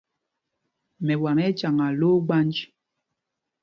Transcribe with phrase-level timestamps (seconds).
[1.05, 2.55] Mɛwam ɛ́ ɛ́ cyaŋaa lō ogbanj.